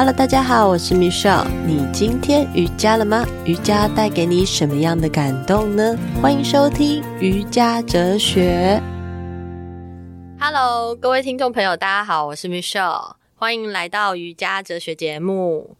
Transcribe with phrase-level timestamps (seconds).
[0.00, 1.46] Hello，大家好，我是 Michelle。
[1.66, 3.22] 你今天瑜伽了吗？
[3.44, 5.94] 瑜伽带给你什么样的感动呢？
[6.22, 8.80] 欢迎收听瑜伽哲学。
[10.40, 15.76] Hello，各位听众朋友，大家好，我是 Michelle，欢迎来到瑜伽哲学节目。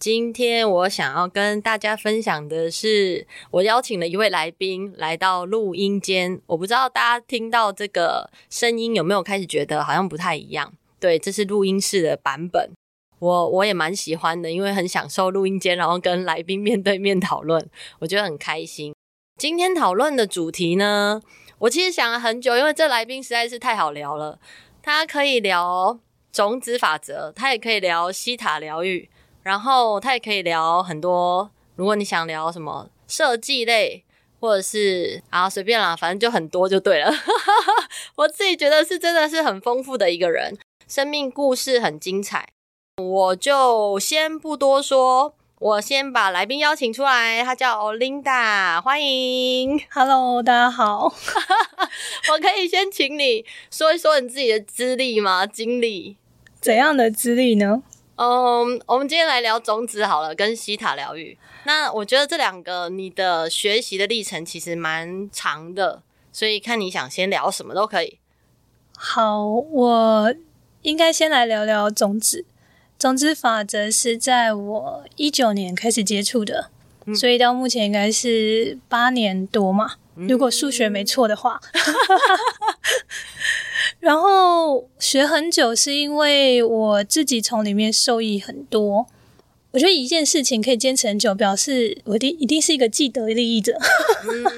[0.00, 6.40] 今天我想要跟大家分享的是，我邀请了一位来宾来到录音间。
[6.46, 10.72] 我不知道大家听到这个声音有没有开始觉得好像不太一样？
[10.98, 12.70] 对，这是录音室的版本。
[13.24, 17.70] 我我也蛮喜欢的，因为很享受录音间，然后跟来宾面对面讨论，
[18.00, 18.94] 我觉得很开心。
[19.38, 21.22] 今天讨论的主题呢，
[21.60, 24.38] 我其实想了很久，因为这来宾实在是太好聊了。
[24.82, 25.98] 他可以聊
[26.30, 29.08] 种子法则，他也可以聊西塔疗愈。
[29.42, 34.04] 然后他也可以聊很多，如果你想聊什么设计类，
[34.38, 37.10] 或者是啊随便啦，反正就很多就对了。
[38.16, 42.53] 我自己觉得是真的是很丰富的一个人，生命故事很精彩。
[43.02, 49.80] 我就先不多说，我先把来宾邀请出来，他叫 Olinda，欢迎。
[49.90, 51.12] Hello，大家好。
[52.30, 55.44] 我可以先请你说一说你自己的资历吗？
[55.44, 56.16] 经历？
[56.60, 57.82] 怎样的资历呢？
[58.14, 61.36] 嗯，我们今天来聊种子好了，跟西塔疗愈。
[61.64, 68.20] 那我觉得这两个你的学习的历程其实蛮长的，所以看你想先聊什么都可以。
[68.96, 70.32] 好，我
[70.82, 72.44] 应该先来聊聊种子。
[72.98, 76.70] 种子法则是在我一九年开始接触的，
[77.06, 81.60] 嗯，所以到目前应该是八年多嘛，嗯，如果数学没错的话。
[84.00, 89.06] 然后学很久，是因为我自己从里面受益很多。
[89.70, 93.76] 我觉得一件事情可以坚持很久，表示我一定一定是一个既得利益者。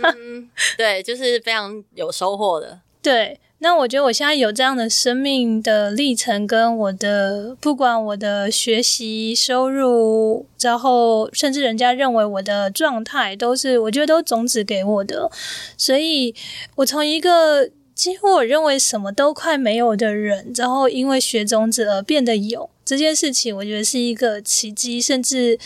[0.03, 2.81] 嗯， 对，就是非常有收获的。
[3.01, 15.31] 对，那我觉得我现在有这样的生命的历程，跟我的不管我的学习、收入，然后甚至人家认为我的状态，都是我觉得都种子给我的。
[15.77, 16.35] 所以
[16.77, 17.71] 我从一个。
[17.97, 25.59] 几乎我认为什么都快没有的人，然后因为学种子而变得有这件事情，我觉得是一个奇迹，甚至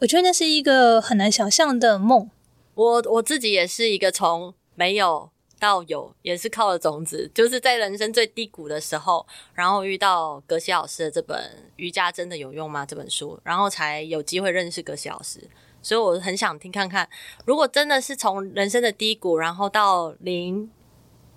[0.00, 2.28] 我觉得那是一个很难想象的梦。
[2.74, 5.30] 我我自己也是一个从没有
[5.62, 9.24] 到有，也是靠了种子，就是在人生最低谷的时候，
[9.54, 11.38] 然后遇到格西老师的这本
[11.76, 15.38] 《瑜伽真的有用吗》这本书，然后才有机会认识格西老师。
[15.80, 17.08] 所以我很想听看看，
[17.44, 20.68] 如果真的是从人生的低谷，然后到零。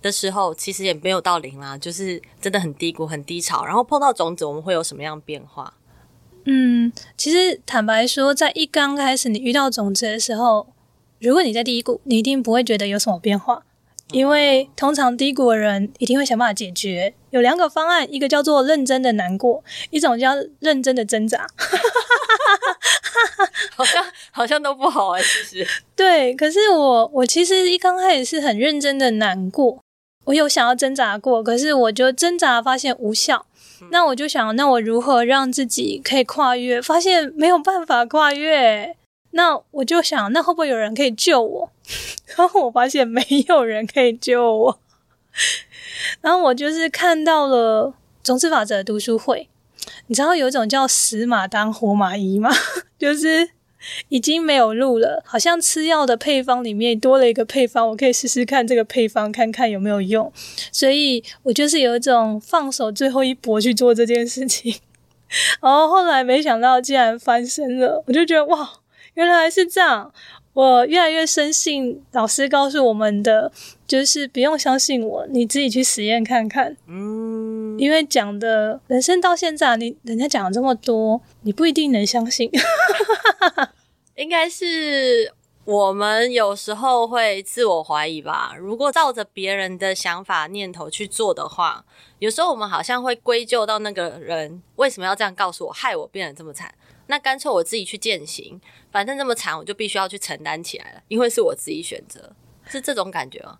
[0.01, 3.65] 的时候，其实也没有到零啦，就是真的很低谷、很低潮。
[3.65, 5.73] 然后碰到种子，我们会有什么样变化？
[6.43, 10.67] 嗯，其实坦白说，在一刚开始你遇到种子的时候，
[11.19, 13.65] 如果你在低谷，你一定不会觉得有什么变化，
[14.11, 17.13] 因为通常低谷的人一定会想办法解决。
[17.31, 21.47] 有两个方案，一个叫做认真的难过，一种叫认真的挣扎。
[23.75, 25.67] 好像好像都不好啊，其实。
[25.95, 29.79] 对，可是我我其实一刚开始是很认真的难过。
[30.25, 33.45] 我有想要挣扎过，可是我就挣扎发现无效。
[33.91, 36.81] 那我就想，那我如何让自己可以跨越？
[36.81, 38.95] 发现没有办法跨越。
[39.31, 41.69] 那我就想，那会不会有人可以救我？
[42.37, 44.79] 然后我发现没有人可以救我。
[46.21, 49.49] 然后我就是看到了种子法则读书会。
[50.07, 52.49] 你知道有一种叫死马当活马医吗？
[52.97, 53.51] 就是。
[54.09, 60.33] 已经没有路了，好像吃药的配方里面多了一个配方，我可以试试看这个配方，看看有没有用。
[60.71, 64.73] 所以我就是有一种放手最后一搏去做这件事情，
[65.61, 68.67] 然后后来没想到竟然翻身了，我就觉得哇，
[69.13, 70.11] 原来是这样。
[70.55, 73.51] 我越来越深信老师告诉我们的，
[73.85, 76.77] 就是不用相信我，你自己去实验看看。
[76.87, 82.49] 嗯，因为讲的人生到现在，你人家讲了这么多，你不一定能相信。
[84.15, 85.33] 应该是
[85.65, 88.55] 我们有时候会自我怀疑吧。
[88.57, 91.83] 如果照着别人的想法念头去做的话，
[92.19, 96.73] 有时候我们好像会归咎到那个人为什么要这样告诉我，害我变得这么惨。
[97.07, 98.59] 那干脆我自己去践行，
[98.91, 102.35] 反正这么惨，我就必须要去承担起来了，因为是我自己选择，
[102.67, 103.59] 是这种感觉吗？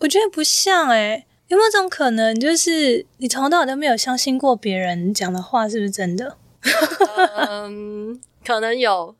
[0.00, 6.36] 我觉得不像诶、欸，有没有这种可能，就是你从头到尾都没有相信过别人讲的话是不是真的？
[7.36, 9.14] 嗯，可能有，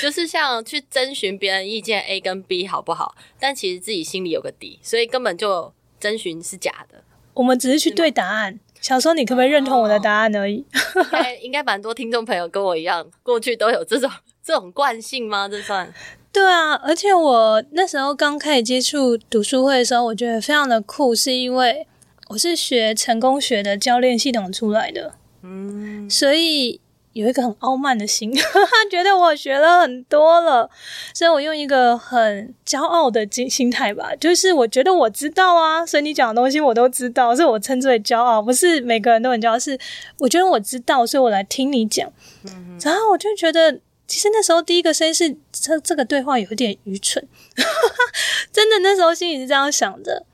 [0.00, 7.04] 就是像去征询别人意见 A 跟 B 好不好，但其实自己心里有个底，所以根本就征询是假的。
[7.34, 8.60] 我们只是去对答案。
[8.82, 10.56] 想说你可不可以认同我的答案而已？
[10.56, 10.66] 应
[11.10, 14.10] 该应该蛮多听众朋友跟我一样，过去都有这种
[14.42, 15.48] 这种惯性吗？
[15.48, 15.90] 这算？
[16.32, 21.86] 对啊，而且我那时候刚开始接触读书会的时候，我觉得非常的酷，是因为
[22.28, 26.80] 我是学成功学的教练系统出来的，嗯，所以
[27.12, 30.68] 有一个很傲慢的心， 他觉得我学了很多了，
[31.14, 39.78] 所以我用一个很骄傲的心心态吧，就是我觉得我知道啊，所以你讲的东西我都知道，所以我称之为骄傲，不是每个人都很骄傲，是
[40.18, 42.10] 我觉得我知道，所以我来听你讲。
[42.44, 47.26] 嗯、然后我就觉得，其实那时候第一个声音是这这个对话有点愚蠢，
[48.50, 50.24] 真的那时候心里是这样想的。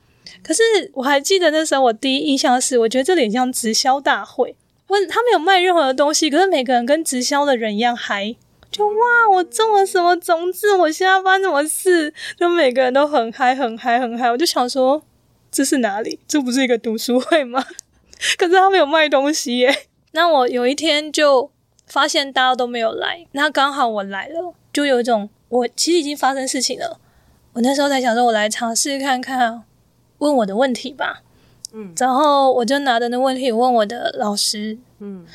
[0.43, 0.63] 可是
[0.95, 4.55] 我还记得那时候我第一印象是，我觉得这里像直销大会。
[4.89, 8.35] 问他没有卖任何的东西，可是每个人跟直销的人一样嗨，
[8.71, 8.95] 就哇，
[9.33, 14.31] 我种了什么种子，我现在发生什么事，就每个人都很嗨，很嗨，很嗨。
[14.31, 15.03] 我就想说，
[15.51, 16.19] 这是哪里？
[16.27, 17.65] 这不是一个读书会吗？
[18.37, 19.87] 可是他没有卖东西耶。
[20.13, 21.51] 那我有一天就
[21.87, 26.99] 发现大家都没有来，那刚好我来了，就有一种我其实已经发生事情了。
[27.53, 29.63] 我那时候在想说，我来尝试看看，
[30.19, 31.23] 问我的问题吧。
[31.73, 35.27] 嗯，然后我就拿着那问题问我的老师，嗯，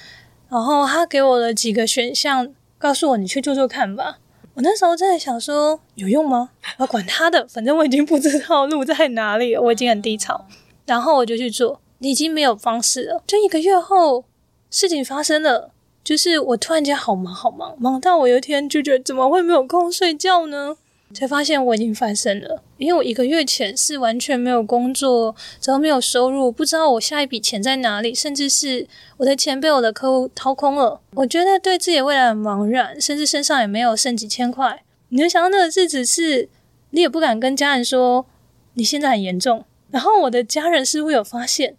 [0.50, 4.18] 然后他给我了几个选项，告诉我你去做做看吧。
[4.56, 6.50] 我那时候真的想说有用吗？
[6.78, 10.46] 我管他的，反正我已经不知道路在哪里，我已经很低潮。
[10.86, 13.24] 然后我就去做，你已经没有方式了。
[13.26, 14.26] 就一个月后，
[14.70, 15.72] 事情发生了，
[16.04, 20.76] 就是我突然间好忙好忙，忙到我有一天就觉得怎么会没有空睡觉呢？
[21.14, 28.88] 才发现我已经翻身了，因为我一个月前是完全没有工作，然后没有收入，不知道我下一笔钱在哪里，甚至是
[29.18, 31.00] 我的钱被我的客户掏空了。
[31.16, 34.84] 我觉得对自己未来很茫然，甚至身上也没有剩几千块。
[35.10, 36.50] 你能想到那个日子是，
[36.90, 38.26] 你也不敢跟家人说
[38.74, 39.64] 你现在很严重。
[39.92, 41.76] 然后我的家人似乎有发现，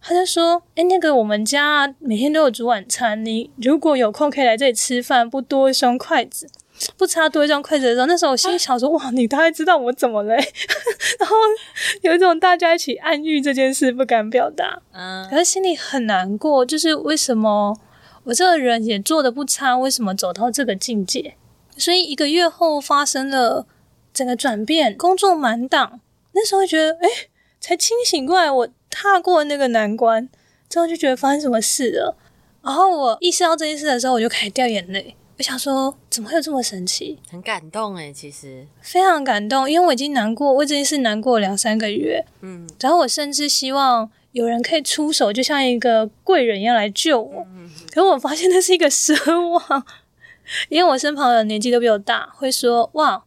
[0.00, 6.48] 他就说：“诶，那个我们家每天都有煮晚餐，你如果有空可以来这里吃饭，不多一双筷子。”
[6.96, 10.34] 不插多一双筷子的时候，那时候我心里想说：“哇，你大概知道我怎么嘞？”
[11.18, 11.34] 然后
[12.02, 17.78] 有一种大家一起暗喻这件事不敢表达，嗯，可是心里很难过，就是为什么
[18.24, 21.36] 我这个人也做的不差，为什么走到这个境界？
[21.76, 23.66] 所以一个月后发生了
[24.12, 26.00] 整个转变，工作满档，
[26.32, 27.08] 那时候觉得哎，
[27.60, 30.28] 才清醒过来，我踏过那个难关
[30.68, 32.16] 之后就觉得发生什么事了。
[32.62, 35.14] 然后我意识到这件事的时候，我就开始掉眼泪。
[35.38, 37.18] 我想说，怎么会有这么神奇？
[37.30, 42.24] 很感动诶，其实非常感动，因为我已经难过，我这件事难过两三个月。
[42.40, 47.46] 嗯，然后我甚至希望有人可以出手，就像一个贵人一样来救我。
[47.54, 49.14] 嗯，可是我发现那是一个奢
[49.50, 49.84] 望，
[50.70, 53.22] 因为我身旁的人年纪都比我大，会说：“哇，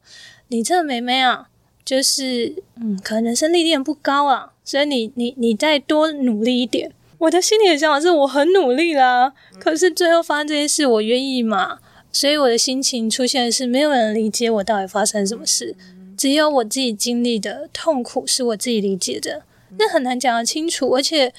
[0.47, 1.47] 你这个妹妹啊，
[1.85, 11.77] 就是嗯，可能人生历练不高啊，所以你你你再多努力一点。”我的心里的想法是我很努力啦，可是最后发生这件事，我愿意吗？
[12.11, 15.75] 所以我的心情出现的是没有人理解我到底发生什么事，
[16.17, 19.44] 只有我自己经历的痛苦是我自己理解的，
[19.77, 20.89] 那很难讲得清楚。
[20.89, 21.33] 而且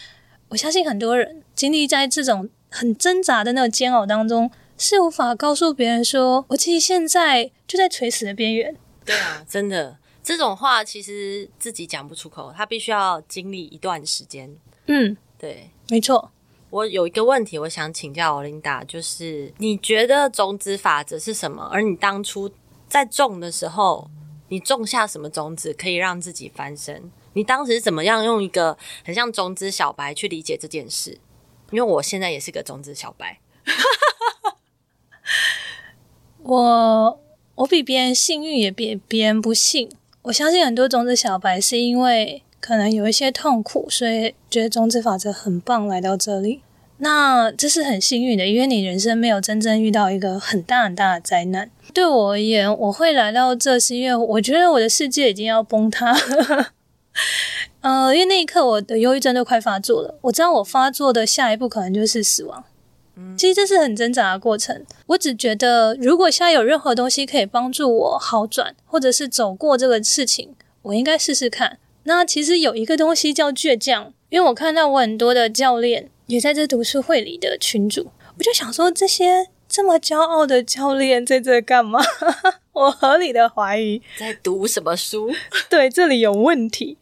[0.50, 8.76] 我相信很多人经历在这种很挣扎的那种煎熬当中，是无法告诉别人说，我其实现在就在垂死的边缘。
[9.04, 14.56] 对啊，真的这种话其实自己讲不出口，他必须要经历一段时间。
[14.86, 16.30] 嗯，对，没错。
[16.70, 21.68] 我有一个问题，我想请教 Olinda，就是你觉得种子法则是什么？
[21.72, 22.48] 而你当初
[22.86, 24.08] 在种的时候，
[24.48, 27.10] 你种下什么种子可以让自己翻身？
[27.32, 31.18] 你当时怎么样用一个很像种子小白去理解这件事？
[31.72, 33.40] 因为我现在也是个种子小白，
[36.38, 37.20] 我
[37.56, 39.90] 我比别人幸运，也比别人不幸。
[40.22, 42.44] 我相信很多种子小白是因为。
[42.60, 46.60] 可能有一些痛苦，所以觉得种子法则很棒，来到这里。
[46.98, 51.70] 那这是很幸运的，因为你人生没有真正遇到一个很大很大的灾难。
[51.94, 56.72] 对我而言，我会来到这，是因为我觉得我的世界已经要崩塌了。
[57.80, 62.62] 呃，因为那一刻我的忧郁症都快发作了，我知道我发作的下一步可能就是死亡。
[63.36, 64.84] 其实这是很挣扎的过程。
[65.06, 71.78] 我只觉得，如果现在有任何东西可以帮助我好转，或者是走过这个事情，我应该试试看。
[72.04, 82.00] 那其实有一个东西叫倔强，因为我看到我很多的教练也在这读书会里的群主，我就想说，这些这么骄傲的教练在这干嘛？
[82.72, 85.30] 我合理的怀疑在读什么书？
[85.68, 86.96] 对，这里有问题。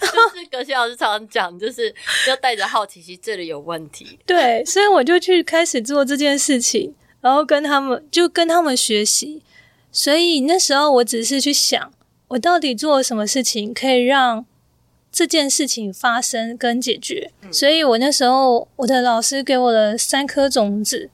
[0.00, 1.94] 就是格西老师常常讲，就是
[2.28, 4.18] 要带着好奇心，这里有问题。
[4.26, 9.42] 对，所以我就去开始做这件事情，然后跟他们就跟他们学习。
[9.90, 11.92] 所以那时候我只是去想。
[12.28, 14.44] 我到底做了什么事情可以让
[15.12, 17.30] 这件事情发生跟解决？
[17.42, 21.08] 嗯、所以我那时候我的老师给我了三颗种子，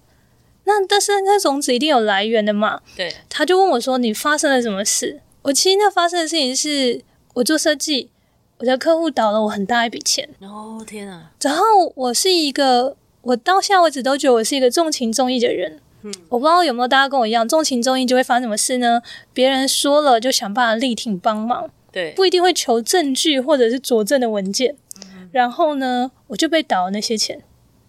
[0.64, 2.80] 那这三颗种子一定有来源的嘛？
[2.96, 7.02] 对，他就问我说：“你发生了什么事？”我其实那发生的事情是
[7.34, 8.10] 我做设计，
[8.58, 10.28] 我的客户倒了我很大一笔钱。
[10.40, 11.32] 哦天啊！
[11.40, 11.64] 然后
[11.94, 15.80] 我是一个我到现在为止都觉得我是一个重情重义的人。
[16.02, 19.00] 嗯，我不知道有没有大家跟我一样，重情重义就会发生什么事呢？
[19.32, 24.76] 别人说了就想办法力挺帮忙，对，不一定会求证据或者是佐证的文件。
[25.14, 27.42] 嗯，然后呢，我就被倒了那些钱，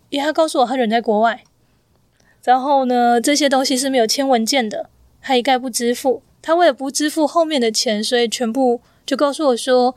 [0.10, 1.43] 因为他告诉我他人在国外。
[2.43, 4.89] 然后呢，这些东西是没有签文件的，
[5.22, 6.22] 他一概不支付。
[6.41, 9.96] 他为了不支付后面的钱，所以全部就告诉我说：“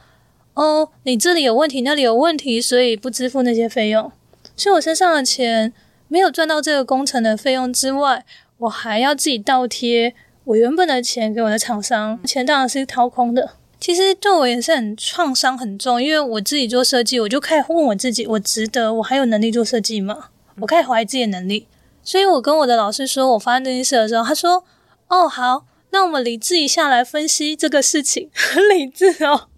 [0.55, 4.13] 哦，你这里有问题，那里有问题，所以不支付那些费用。”
[4.57, 5.73] 所以，我身上的钱
[6.09, 8.25] 没有赚到这个工程的费用之外，
[8.59, 13.53] 我还要自己倒贴我原本的钱给我的厂商，钱当然是掏空的。
[13.79, 18.95] 其实对我也是很创伤很重，因为我自己做设计，我就开始问我自己：我值得？
[18.95, 20.31] 我还有能力做设计吗？
[20.61, 21.67] 我开始怀疑自己的能力。
[22.03, 24.65] 所以我跟我的老师说，我发生这件事的时候，他说
[25.09, 29.49] ：“哦，好，那我们理智一下来分析这个事情，很 理智哦。”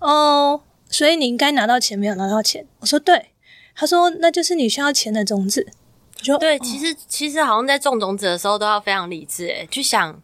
[0.00, 2.66] 哦，所以你应该拿到钱，没有拿到钱。
[2.80, 3.26] 我说对，
[3.74, 5.66] 他说那就是你需要钱的种子。
[6.18, 10.22] 我说对，其实其实好像在种种子的时候都要非常理智，诶，去想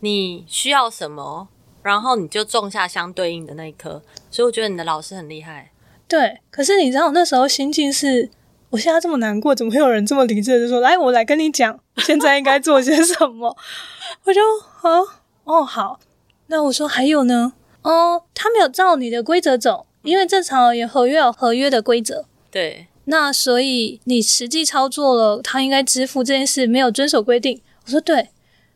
[0.00, 1.48] 你需要什么，
[1.82, 4.02] 然后你就种下相对应的那一颗。
[4.30, 5.70] 所以我觉得你的老师很厉害。
[6.08, 8.30] 对，可是你知道我那时候心境是。
[8.70, 13.56] 我现在这么难过，怎么会有人这么理智的就说：“来，我来跟你讲，现在应该做些什么？”
[14.24, 14.40] 我就
[14.82, 15.00] 啊，
[15.44, 16.00] 哦，好。
[16.48, 17.52] 那我说还有呢？
[17.82, 22.26] 哦，他没有照你的规则走，因为正常而言，合约有合约的规则。
[22.50, 22.86] 对。
[23.04, 27.60] 那所以你实际操作了，他应该支付这件事没有遵守规定。
[27.84, 28.30] 我说对。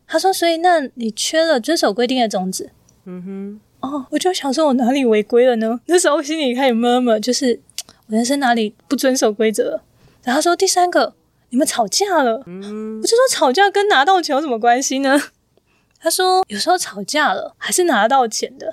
[0.07, 2.71] 他说：“所以那你缺了遵守规定的种子。”
[3.05, 3.61] 嗯哼。
[3.79, 5.79] 哦，我就想说，我哪里违规了呢？
[5.87, 7.61] 那时候心里开始 murmur，就是
[8.07, 8.15] 我。
[8.15, 9.81] 人生哪里不遵守规则？
[10.23, 11.15] 然后他说第三个，
[11.49, 12.43] 你们吵架了。
[12.45, 15.17] 嗯，我就说吵架跟拿到钱有什么关系呢？
[15.97, 18.69] 他说有时候吵架了还是拿到钱的。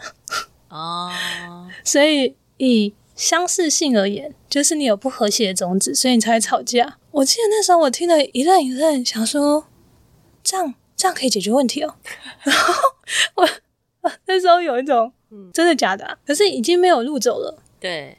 [0.70, 1.08] 哦，
[1.84, 6.98] 所以以相似性而言，就是你有不和谐的种子，所以你才会吵架。
[7.10, 9.66] 我记得那时候我听了一愣一愣，想说
[10.44, 11.96] 这样这样可以解决问题哦。
[12.44, 12.72] 然后
[13.34, 13.48] 我
[14.26, 15.12] 那时候有一种
[15.52, 16.16] 真的假的啊？
[16.24, 17.58] 可是已经没有路走了。
[17.80, 18.18] 对。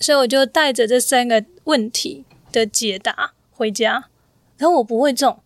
[0.00, 4.06] 所以我就带着这三个问题的解答回家，
[4.56, 5.38] 然后我不会种，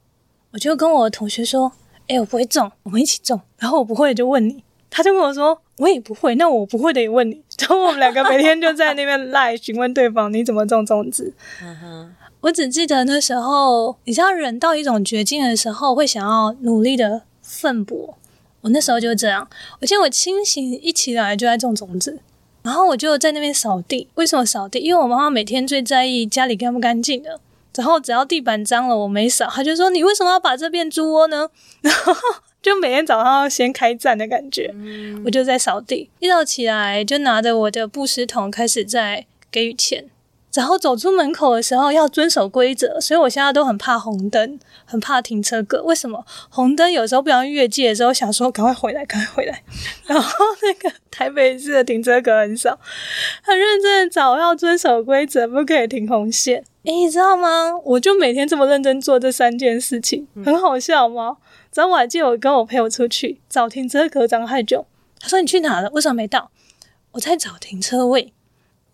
[0.52, 1.70] 我就跟我的同学说
[2.08, 11.32] ：“诶，我不会种，我们一起种。”然后我不会就问你，他就跟我说：“我也不会，那我不会的也问你。” 然后我们两个每天就在那边赖询问对方：“你怎么种种子？”
[11.62, 18.18] 嗯，我只记得那时候，你知道人到一种绝境的时候，会想要努力的奋搏。
[18.60, 19.48] 我那时候就这样，
[19.80, 22.18] 我记得我清醒一起来就在种种子。
[22.62, 24.08] 然后我就在那边扫地。
[24.16, 24.80] 为什么扫地？
[24.80, 27.40] 因为我妈妈每天最在意家里干不干净的。
[27.76, 31.48] 然后只要地板脏了，我没扫，她就说：“你为什么要把这变猪窝呢？”
[31.82, 32.12] 然 后
[32.66, 34.74] 就每天早上要先开战的感觉。
[34.74, 40.06] 嗯、我就在扫地，一早起来就拿着我的布施桶开始在给予钱。
[40.52, 45.80] 然后走出门口的时候要遵守规则，所以我现在都很怕红灯，很怕停车格。
[45.84, 46.24] 为什么？
[46.48, 49.62] 红灯有时候不想越界的时候，想说赶快回来，赶快回来。
[50.08, 52.76] 然后那个台北市的停车格很少，
[53.42, 56.64] 很认真的找要遵守规则，不可以停红线。
[56.82, 57.76] 诶，你知道吗？
[57.84, 61.24] 我就每天这么认真做这三件事情，很好笑吗？
[61.24, 61.36] 然
[61.84, 64.86] 后我还记得我跟我朋友出去找停车格找太久，
[65.18, 65.90] 他说你去哪了？
[65.90, 66.50] 为什么没到？
[67.12, 68.32] 我在找停车位。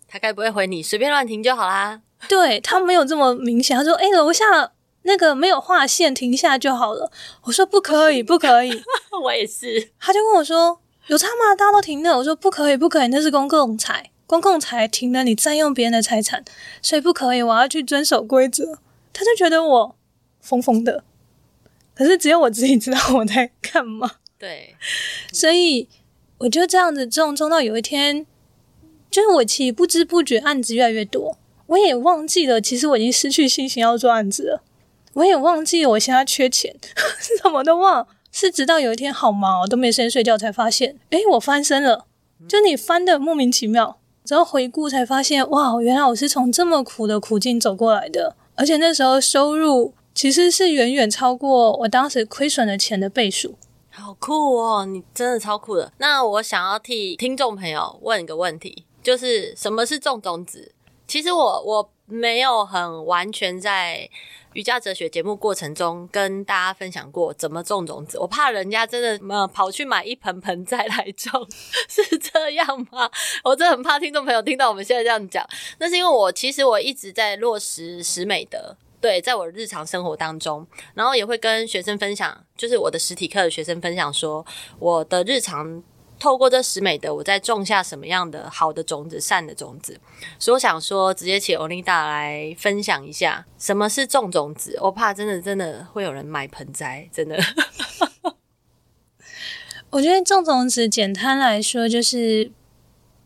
[0.07, 2.01] 他该不会回你随便乱停就好啦？
[2.27, 4.71] 对，他没有这么明显，他说：“哎、欸，楼下
[5.01, 7.11] 那个没有划线，停下就好了。”
[7.43, 8.81] 我说：“不可以， 不可以。”
[9.23, 9.91] 我也是。
[9.99, 11.55] 他就问我说：“有差吗？
[11.57, 16.45] 大家都停的。”我说：“不可以，不可以，那是公共财，公共财停了，你占用别人的财产，
[16.81, 17.41] 所以不可以。
[17.41, 18.79] 我要去遵守规则。”
[19.11, 19.95] 他就觉得我
[20.39, 21.03] 疯疯的，
[21.93, 24.11] 可是只有我自己知道我在干嘛。
[24.37, 24.75] 对，
[25.31, 25.87] 所以
[26.39, 28.25] 我就这样子种种到有一天。
[29.11, 34.63] 就是我其实不知不觉案子越来越多，我也忘记了，其实我已经失去信心要做案子了。
[35.13, 36.75] 我也忘记了我现在缺钱，
[37.43, 38.07] 什么都忘。
[38.31, 42.07] 是直到有一天好忙哦，都没时间睡觉，才发现，诶，我翻身了。
[42.49, 48.35] 就你翻的莫名其妙，然后回顾才发现，哇，原来我是从这么苦的苦境走过来的。
[48.55, 53.57] 而且那时候收入其实是远远超过我当时亏损的钱的倍数。
[53.89, 55.91] 好酷哦，你真的超酷的。
[55.97, 58.85] 那我想要替听众朋友问一个问题。
[59.03, 60.73] 就是什么是种种子？
[61.05, 64.09] 其实我我没有很完全在
[64.53, 68.17] 瑜伽哲学节目过程中跟大家分享过怎么种种子。
[68.17, 71.45] 我怕人家真的呃跑去买一盆盆栽来种，
[71.89, 73.11] 是这样吗？
[73.43, 75.45] 我真的很怕听众朋友听到我们现在这样讲。
[75.79, 84.45] 那是因为我其实我一直在落实十美德，对，在我日常生活当中，然后也会跟学生分享，就是我的实体课的学生分享说，
[84.79, 85.83] 我的日常。
[86.19, 89.99] 透过这十美德，我在种下什么样的好的种子、善的种子。
[90.39, 94.77] 所以我想说，直接请欧琳达来分享一下什么是种种子。
[94.79, 97.37] 我怕真的真的会有人买盆栽，真的。
[99.89, 102.53] 我觉得种种子，简单来说就是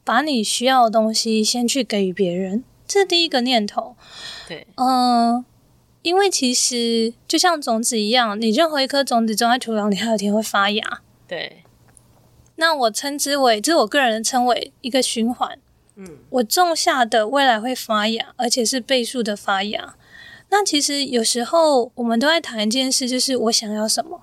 [0.04, 3.96] 把你需要的东西先去给予别人，这是第一个念头。
[4.48, 5.46] 对，嗯、呃。
[6.08, 11.02] 因为其实就像种子一样，你任何一颗种子种在土壤里，它有一天会发芽。
[11.28, 11.64] 对。
[12.56, 15.60] 那我称之为，这是我个人称为一个循环。
[15.98, 16.20] 嗯。
[16.30, 19.96] 我种下的未来会发芽，而且是倍数的发芽。
[20.50, 24.22] 那其实有时候我们都在谈一件事，就是我想要什么。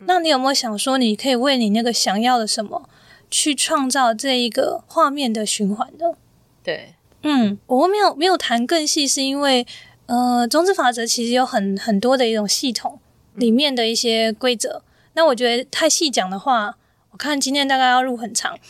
[0.00, 0.06] 嗯。
[0.08, 2.88] 那你有没有想说，你可以为你那个想要的什么，
[3.30, 6.06] 去创造这一个画面的循环呢？
[6.64, 6.94] 对。
[7.22, 9.64] 嗯，我没有没有谈更细，是因为。
[10.06, 13.00] 呃，种子法则其实有很很多的一种系统
[13.34, 14.78] 里面的一些规则。
[14.78, 14.82] 嗯、
[15.14, 16.76] 那我觉得太细讲的话，
[17.12, 18.58] 我看今天大概要录很长。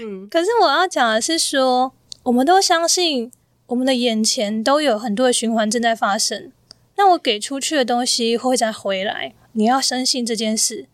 [0.00, 1.92] 嗯，可是我要讲的是说，
[2.24, 3.32] 我们都相信
[3.68, 6.52] 我们的眼前都有很多的循环正在发生。
[6.96, 10.86] 那我给出去的东西会再回来，你要深信这件事。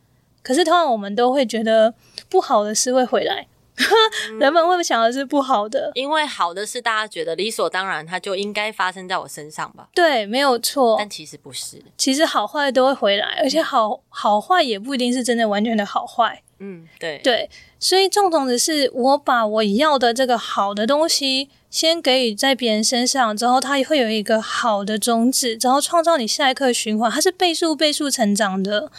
[0.42, 1.94] 可是通常我们都会觉得
[2.28, 3.46] 不好的事会回来。
[4.38, 5.90] 人们会不会想的是不好的？
[5.94, 9.88] 因为好的是大家觉得理所当然，它就应该发生在我身上吧？
[9.94, 10.96] 对，没有错。
[10.98, 16.42] 但其实不是，其实好坏都会回来，而且好好坏也不一定是真的完全的好坏。
[16.58, 17.50] 嗯，对对。
[17.80, 28.92] 所以种种子是我把我要的这个好的东西先给予在别人身上，之后它也会有一个好的种子，然后创造你下一刻的循环，它是倍数倍数成长的。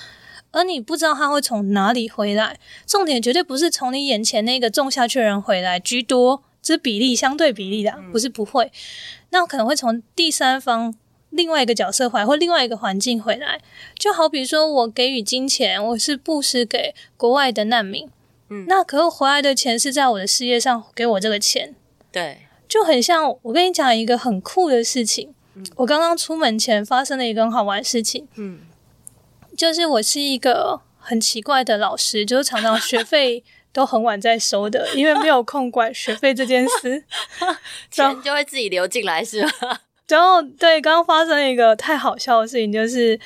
[0.53, 8.71] 而你不知道他会从哪里回来，重点绝对不是从你眼前那个种下去的人回来居多，这比例相对比例的，不是不会，
[9.31, 10.93] 那可能会从第三方
[11.31, 13.59] 另外一个角色回来，或另外一个环境回来。
[13.97, 18.07] 就好比说我给予金钱，我是布施给国外的难民，
[18.49, 21.73] 嗯，那可是回来的钱是在我的事业上给我这个钱，
[22.11, 25.33] 对，就很像我跟你讲一个很酷的事情，
[25.77, 28.59] 我刚刚出门前发生了一个很好玩的事情，嗯。
[29.55, 37.03] 就是我是一个很奇怪的老师，就是常常学费都很晚在收的，因为没有空管学费这件事，
[37.91, 39.51] 钱就会自己流进来，是吗？
[40.07, 43.19] 然后对，刚刚发生一个太好笑的事情，就是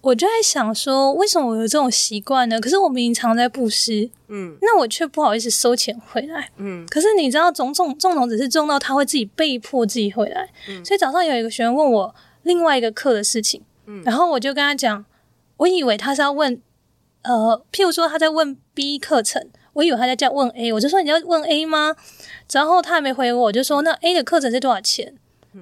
[0.00, 2.60] 我就在想说，为什么我有这种习惯呢？
[2.60, 6.86] 可是我明明常在布施，嗯，那我却不好意思收钱回来，嗯。
[6.88, 10.84] 可是你知道，种种种种只是种到他会自己被迫自己回来，嗯。
[10.84, 12.14] 所以早上有一个学员问我
[12.44, 15.04] 另外一个课的事情，嗯，然后我就跟他讲。
[15.58, 16.60] 我以为他是要问，
[17.22, 21.96] 呃，譬如说他在问 B 课程，我以为他在这样问 A，我就说你要问 A 吗？
[22.52, 25.14] 然后他还没回我，我就说那 A 的课程是多少钱？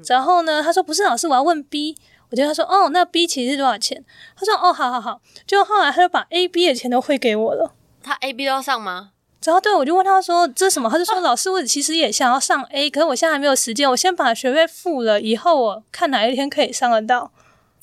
[0.06, 1.96] 然后呢，他说不是老师，我要问 B。
[2.30, 4.04] 我就他说哦，那 B 其实是多少钱？
[4.34, 5.20] 他说哦，好好好。
[5.46, 7.72] 就后来他就把 A、B 的钱都汇给我了。
[8.02, 9.10] 他 A、B 都要上吗？
[9.44, 10.90] 然后对，我就问他说这是什么？
[10.90, 17.30] 他就说老师，我其实也想要上 A，可是我现在还没有时间，我先把学费付了，以后我看哪一天可以上得到。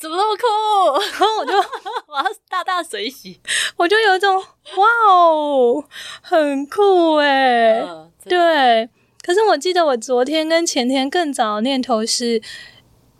[0.02, 1.00] 怎么那么酷？
[1.12, 1.54] 然后我就
[2.12, 3.40] 我要大大水洗，
[3.78, 5.84] 我就有一种哇哦，
[6.24, 8.12] 很酷哎、呃！
[8.26, 8.90] 对，
[9.22, 12.42] 可是我记得我昨天跟前天更早的念头是，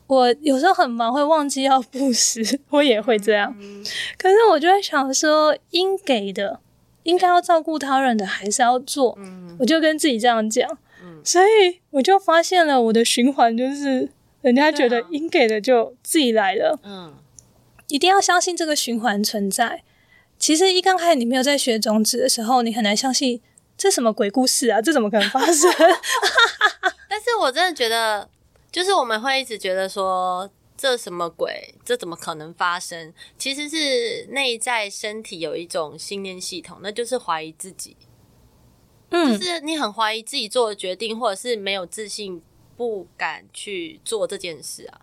[0.08, 3.56] 我有时候很忙会忘记要布施，我也会这样。
[3.60, 3.86] 嗯、
[4.18, 6.62] 可是我就在想说，应给的
[7.04, 10.68] 应该要照顾他人的还是要做，嗯、我就跟自己这样讲、
[11.04, 11.22] 嗯。
[11.24, 14.10] 所以我就发现了我的循环就是。
[14.42, 17.16] 人家觉得应给的就自己来了，嗯，
[17.88, 19.84] 一定要相信这个循环存在。
[20.40, 23.40] 其实一刚开始你没有在学种子的时候，你很难相信
[23.78, 25.72] 这什么鬼故事啊，这怎么可能发生？
[27.08, 28.28] 但是我真的觉得，
[28.72, 33.14] 就是我们会一直觉得说这什么鬼，这怎么可能发生？
[33.38, 37.96] 其实是内在身体有一种信念系统，那就是怀疑自己，
[39.12, 42.42] 嗯，就是你很怀疑自己做的决定，或者是没有自信。
[42.82, 45.02] 不敢去做这件事啊！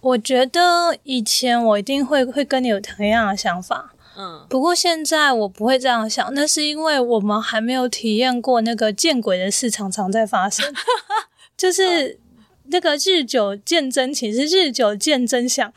[0.00, 10.74] 我觉得以前我一定会会跟你有同样的想法，嗯，不过现在我不会这样想，那是因为我们还没有体验过那个见鬼的事常常在发生，
[11.56, 12.18] 就是
[12.64, 15.72] 那个日久见真情，是日久见真相，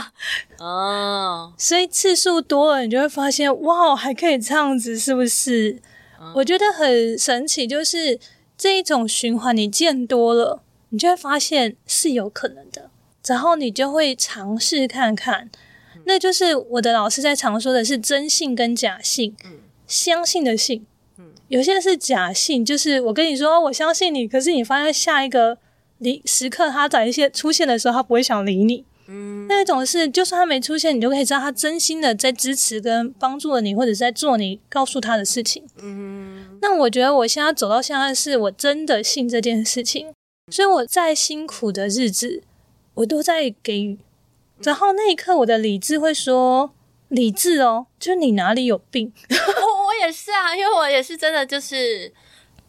[0.58, 5.78] 哦，所以次数多了，你就会发现哇，还可以这样子，是不是？
[6.18, 8.18] 嗯，我觉得很神奇，就是。
[8.56, 12.90] 这一种循环，你见多了，你就会发现是有可能的，
[13.26, 15.50] 然后你就会尝试看看。
[15.94, 20.86] 嗯、那就是我的老师在常说的是真信跟假信，嗯、相信的信，
[21.18, 25.58] 嗯，有些是假信，就是我跟你说我相信你，可是你发现下一个
[25.98, 35.64] 离时刻他在一些出现的时候，他不会想理你，嗯，那一种是，就算他没出现，你就可以知道他真心的在支持跟帮助了你，或者是在做你告诉他的事情。
[35.82, 40.14] 嗯，那我觉得我现在走到现在，是我真的信这件事情，
[40.52, 42.44] 所以我再辛苦的日子，
[42.94, 43.98] 我都在给予。
[44.62, 46.72] 然后那一刻，我的理智会说
[47.10, 52.12] ：“理智哦，就是你哪里有病？” 我我也是啊，因为我也是真的就是，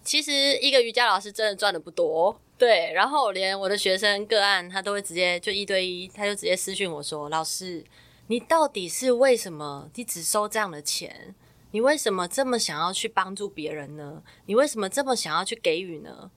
[0.03, 2.35] 其实一个瑜伽老师真的赚的不多。
[2.57, 7.83] 对，然后连我的学生个案，他都会直接就一对一，他就直接私讯我说：“老师，
[8.25, 9.91] 你到底是为什么？
[9.93, 11.35] 你只收这样的钱？
[11.73, 14.21] 你为什么这么想要去帮助别人呢？
[14.45, 16.29] 你为什么这么想要去给予呢？”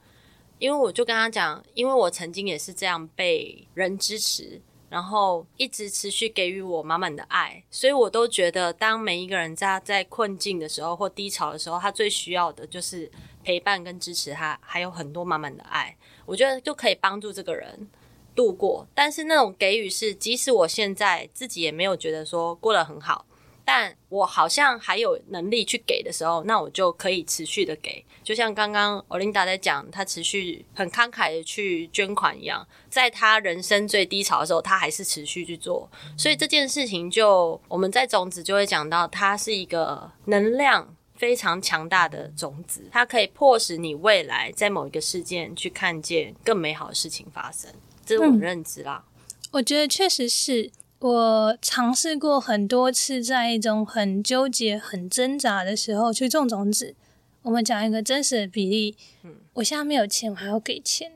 [0.59, 13.11] 因为我就跟他讲，因为我曾经也是这样被人支持，然后一直持续给予我满满的爱，所以我都觉得，当每一个人在在困境的时候或低潮的时候，他最需要的就是
[13.45, 15.95] 陪伴跟支持他，还有很多满满的爱。
[16.25, 17.87] 我觉得就可以帮助这个人
[18.35, 23.27] 度过，但是那种给予是，即使我现在自己也没有觉得说过得很好，
[23.67, 28.03] 但我好像还有能力去给的时候，那我就可以持续的给。
[28.23, 35.91] 就像刚刚 Olinda 在讲，他持续很慷慨的去捐款一样，在他人生最低潮的时候，他还是持续去做。
[36.17, 40.95] 所以这件事情就我们在种子就会讲到，它是一个能量。
[41.19, 47.73] 非常强大的种子，它可以迫使你未来在某一个事件去看见更美好的事情发生，
[48.05, 49.03] 这是我认知啦。
[49.51, 56.95] 我觉得确实是我尝试过很多次，在一种很纠结、很挣扎的时候去种种子。
[57.43, 61.13] 我们讲一个真实的比例，嗯，我现在没有钱，我还要给钱，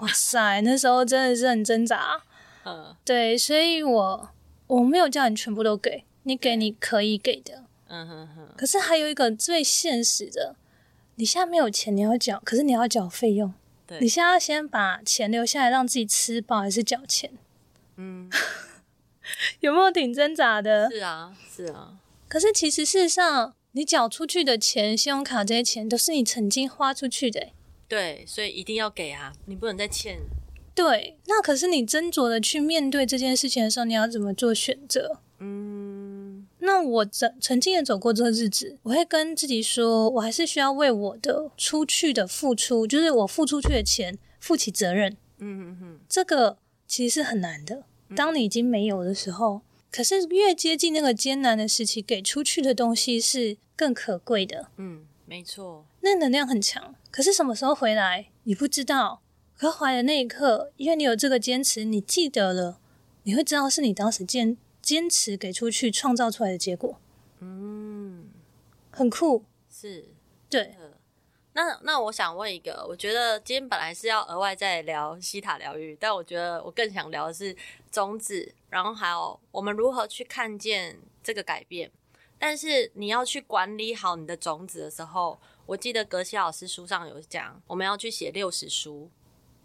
[0.00, 2.22] 哇塞，那时候真的是很挣扎。
[2.64, 4.28] 嗯，对，所以我
[4.66, 7.64] 我没有叫你全部都给，你给你可以给的。
[7.88, 10.56] 嗯哼哼，可是还有一个最现实的，
[11.14, 13.54] 你现在没有钱，你要缴，可是你要缴费用。
[13.86, 17.32] 对，你现在要先把钱留下来让自己吃饱，还是缴钱？
[17.96, 18.30] 嗯，
[19.60, 20.90] 有没有挺挣扎的？
[20.90, 21.98] 是啊，是啊。
[22.28, 27.48] 可是其实事实上，你缴出去的钱，信用卡这些钱，都是你曾经花出去的。
[27.88, 30.20] 对，所以一定要给啊，你不能再欠。
[30.74, 35.18] 对，那可是你斟酌的去面对这件事情的时候，你要怎么做选择？
[35.40, 45.16] 嗯，那我曾曾经也走过这个日子，我会跟自己说，我还是需要为我的出去的付出，就是我付出去的钱负起责任。
[45.38, 47.82] 嗯嗯嗯，这个其实是很难的。
[48.16, 54.68] 当你已经没有的时候，可是越接近那个艰难的时期，给出去的东西是更可贵的。
[54.76, 56.94] 嗯，没错，那能量很强。
[57.10, 59.22] 可是什么时候回来，你不知道。
[59.56, 62.80] 可回来的那一刻，因为你有这个坚持，你记得了，
[63.24, 64.56] 你会知道是你当时坚。
[64.82, 66.98] 坚持给出去创造出来的结果，
[67.40, 68.30] 嗯，
[68.90, 70.06] 很酷，是，
[70.48, 70.74] 对。
[71.52, 77.56] 那那我想问一个，我觉得今天本来是要额外再聊西塔疗愈，但我觉得我更想聊的是
[77.90, 81.90] 种子，然后还有我们如何去看见这个改变。
[82.38, 89.10] 但是你要去管理好你的种子的时候，我记得格西老师书上有讲，我们要去写六十书，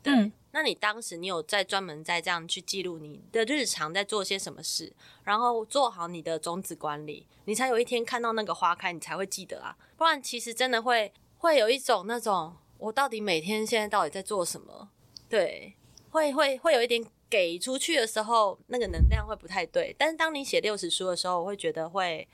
[0.01, 0.13] 对。
[0.13, 4.93] 嗯那你当时你有在专门在这样去记录你的日常在做些什么事，
[5.25, 9.75] 然后做好你的种子管理，你才有一天看到那个花开，你才会记得啊。
[9.97, 14.89] 不然其实真的会会有一种那种我到底每天现在到底在做什么？
[15.29, 15.75] 对，
[16.09, 19.95] 会会会有一点给出去的时候，那个能量会不太对。
[19.97, 22.27] 但是当你写六十书的时候，我会觉得会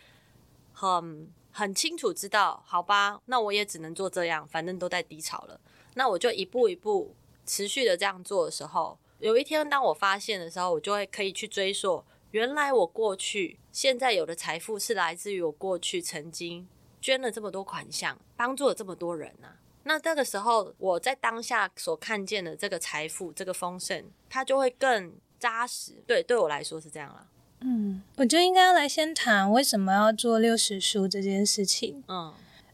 [0.74, 5.60] 很很清楚知道，好吧，那我也只能做这样，反正都在低潮了，
[5.96, 7.16] 那我就一步一步。
[7.44, 16.68] 持续的这样做的时候，有一天当我发现的时候，我就会可以去追溯，原来我过去现在有的财富是来自于我过去曾经
[17.02, 19.58] 捐了这么多款项，帮助了这么多人啊。
[19.84, 25.94] 那这个时候我在当下所看见的这个财富，这个丰盛，它就会更扎实。
[26.06, 27.28] 对，对我来说是这样了。
[27.62, 32.04] 嗯，我觉得应该要来先谈为什么要做六十书这件事情。
[32.08, 32.34] 嗯，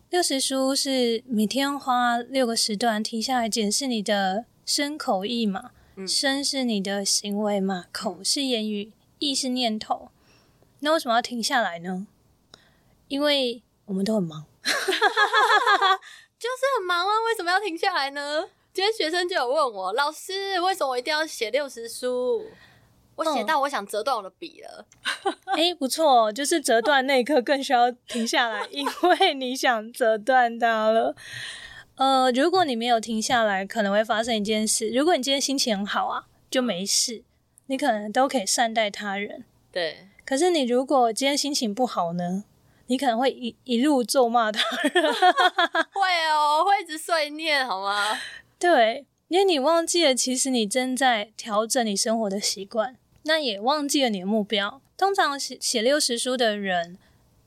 [0.09, 4.45] 六十书是每天花六个时段停下来检视你的。
[4.67, 5.71] 身口意嘛，
[6.05, 10.09] 身是你的行为嘛，口是言语，意是念头。
[10.81, 12.05] 那为什么要停下来呢？
[13.07, 17.13] 因为我们都很忙， 就是很忙啊。
[17.26, 18.47] 为什么要停下来呢？
[18.73, 22.45] 今天学生就有问我，老师，为什么我一定要写六十书？
[23.15, 24.86] 我写到我想折断我的笔了。
[25.45, 31.15] 哎、嗯欸，不错，就是折断那一刻更需要停下来，因为你想折断它了。
[31.95, 34.89] 呃，如果你没有停下来，可能会发生一件事。
[34.89, 37.23] 如果你今天心情很好啊，就没事，
[37.65, 39.45] 你可能都可以善待他人。
[39.71, 40.10] 对。
[40.23, 42.43] 可是你如果今天心情不好呢，
[42.88, 44.91] 你可能会一一路咒骂他人。
[45.93, 48.17] 会哦，会一直碎念，好吗？
[48.60, 52.95] 对，因为你忘记了，其实你正在调整你生活的习惯。
[53.23, 54.82] 那也忘记了你的目标。
[54.97, 56.97] 通常写写六十书的人，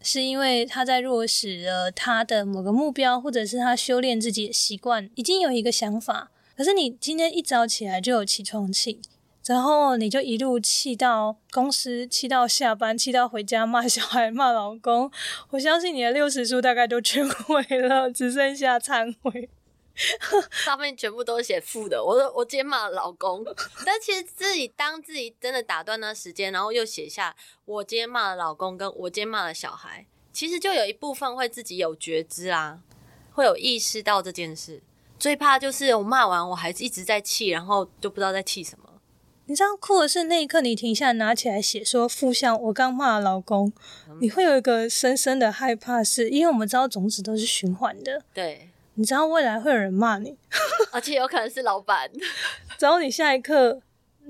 [0.02, 6.30] 是因为他在落实了他的某个目标，或者是他修炼自己的习惯，已经有一个想法。
[6.56, 9.00] 可是你今天一早起来就有起床气，
[9.46, 15.10] 然后你就一路气到公司，气到下班，气到回家骂小孩、骂老公。
[15.50, 19.48] 我相信你的六十书大概都全毁了，只剩下忏悔。
[20.50, 23.44] 上面全部都写负的，我说我今天骂了老公，
[23.84, 32.80] 但其实自己当自己真的打断那时间，然后又写下我今天骂了老公，跟我今天骂了小孩，其实就有一部分会自己有觉知啊，
[33.32, 34.82] 会有意识到这件事。
[35.18, 38.89] 最怕就是我骂完，我还一直在气，然后就不知道在气什么。
[39.50, 43.72] 你知道哭的是那一刻，你停下来拿起来写说负向我刚骂了老公，
[44.08, 48.68] 嗯，你会有一个深深的害怕是，是因为我们知道种子都是循环的，对。
[48.94, 50.36] 你知道未来会有人骂你，
[50.92, 52.08] 而且有可能是老板。
[52.78, 53.80] 然后你下一刻，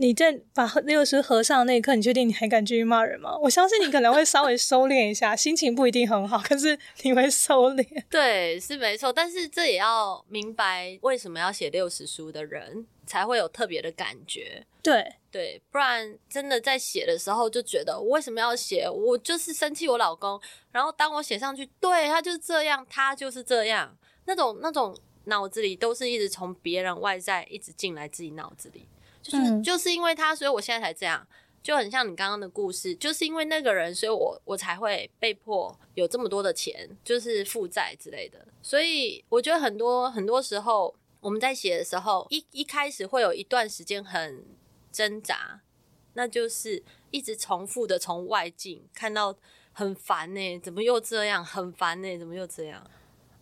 [0.00, 3.36] 你在把六十合上的那一刻，你确定你还敢继续骂人吗？
[3.36, 7.86] 我相信你可能会稍微收敛一下，心情不一定很好， 可是你会收敛。
[8.08, 9.12] 对，是没错。
[9.12, 14.64] 但是这也要明白，为什么要写六十书的人才会有特别的感觉。
[14.82, 18.88] 对对，不然真的在写的时候就觉得，我为什么要写？
[18.88, 20.40] 我就是生气我老公。
[20.72, 23.94] 然后当我写上去，对，他就是这样，他就是这样。
[24.24, 28.88] 那种那种脑子里都是一直从别人外在一直进来自己脑子里，
[29.22, 31.26] 就是、嗯、就是因为他，所以我现在才这样，
[31.62, 38.46] 就很像你刚刚的故事，就是因为那个人，所以我我才会被迫有这么多的钱，就是负债之类的。
[38.62, 44.44] 所以我觉得很多很多时候我们在写的时候，一一开始会有一段时间很
[44.90, 45.61] 挣扎，
[46.14, 49.37] 那就是一直重复的从外境看到
[49.72, 51.44] 很烦呢、欸，怎么又这样？
[51.44, 52.90] 很烦呢、欸，怎么又这样？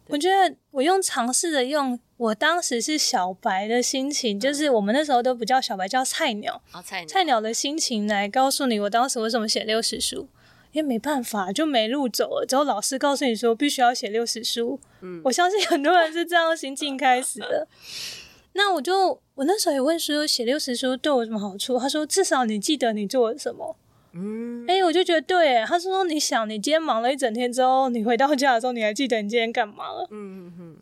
[0.08, 6.60] 我觉得我用尝试的用我当时是小白的心情，就是我们那时候都不叫小白，叫菜鸟。
[6.72, 7.06] 哦，菜鸟。
[7.06, 10.28] 菜鸟的心情来告诉你，我当时为什么写六十书，
[10.72, 12.46] 因为没办法，就没路走了。
[12.46, 14.80] 之后老师告诉你说，必须要写六十书。
[15.02, 17.68] 嗯，我相信很多人是这样心境开始的。
[18.54, 21.78] 那我就我那时候也问说，写六十书对我有什么好处？
[21.78, 23.76] 他说，至少你记得你做了什么。
[24.12, 25.64] 嗯，哎、欸，我就觉得对。
[25.66, 30.76] 他说：“你想，你今天忙了一整天之后，你回到家的时候，你还记得你今天干嘛了？”嗯嗯嗯。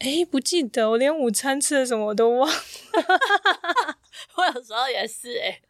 [0.00, 2.54] 哎、欸，不记得，我连午餐吃了什么我都忘了。
[4.36, 5.62] 我有时候也是哎、欸。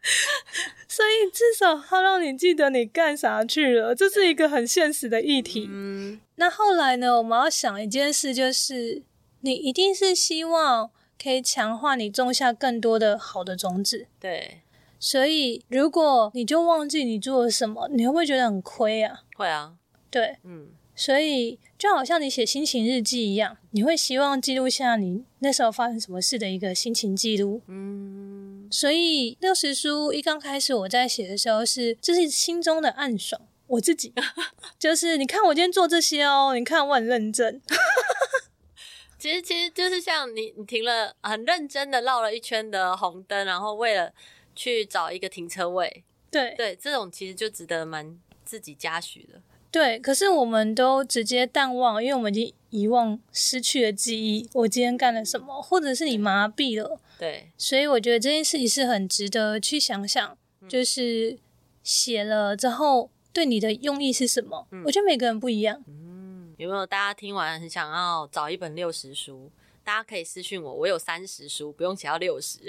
[0.87, 5.67] 所以至少他让你记得你干啥去了，这是一个很现实的议题。
[5.71, 6.21] 嗯。
[6.37, 7.19] 那后来呢？
[7.19, 9.03] 我们要想一件事，就是
[9.41, 10.91] 你一定是希望
[11.23, 14.07] 可以强化你种下更多的好的种子。
[14.21, 14.63] 对。
[15.01, 19.21] 所以，如果你就忘记你做了什么，你会不会觉得很亏啊？
[19.37, 19.75] 会啊，
[20.11, 27.63] 对，嗯，所以就好像你写心情日记一样，你会希望记录下你那时候发生什么事的一个心情记录。
[27.69, 34.13] 嗯，所以六十书一刚开始我在写的时候是，就是心中的暗爽，我自己
[34.81, 37.63] 就是你看我今天做这些哦，你看我很认真。
[39.17, 44.13] 其实其实就是像你，你停了很认真的绕了一圈的红灯，然后为了。
[44.59, 49.41] 去找一个停车位，对对，这种其实就值得蛮自己嘉许的。
[49.71, 54.49] 对，可是我们都直接淡忘，因为我们已经遗忘、失去了记忆。
[54.55, 56.99] 我今天干了什么，或者是你麻痹了？
[57.17, 60.37] 对，所以我觉得这件事情是很值得去想想，
[60.69, 61.39] 就是
[61.85, 64.67] 写了之后对你的用意是什么？
[64.73, 65.85] 嗯，我觉得每个人不一样。
[65.87, 69.53] 嗯，有没有大家听完很想要找一本六十书？
[69.85, 72.59] 大家可以私信我，我有三十书，不用写到六十。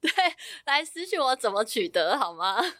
[0.00, 0.10] 对，
[0.64, 2.62] 来私讯我怎么取得好吗？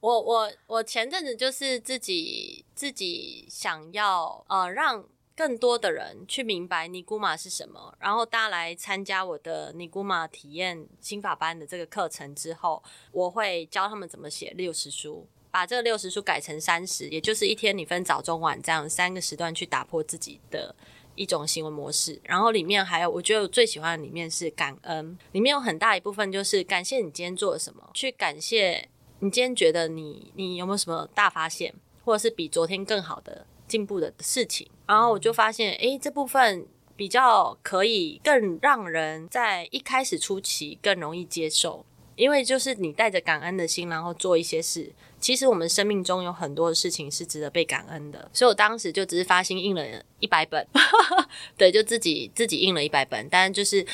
[0.00, 15.28] 我我我前阵子就是自己自己想要呃，让更多的人去明白尼姑玛是什么，然后大家来参加我的尼姑玛体验心法班的这个课程之后，我会教他们怎么写六十书。
[15.48, 20.74] 把这个六十书改成三十，也就是一天你分早中晚这样三个时段去打破自己的
[21.16, 22.20] 一种行为模式。
[22.22, 31.74] 然后里面还有，我觉得我最喜欢的里面是感恩，里面有很大一部分就是感谢你今天做了什么，去感谢你今天觉得你你有没有什么大发现，
[32.04, 34.68] 或者是比昨天更好的进步的事情。
[34.86, 41.84] 然后我就发现，诶，这部分比较可以更让人在一开始初期更容易接受。
[42.14, 44.90] 因为就是你带着感恩的心，然后做一些事。
[45.18, 49.84] 其实我们生命中有很多的事情是值得被感恩的，所以我当时就只是发心印了
[50.20, 50.66] 一百本，
[51.56, 53.84] 对，就自己自己印了一百本，但就是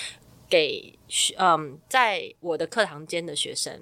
[0.49, 0.99] 给
[1.39, 3.81] 嗯，在我的课堂间的学生，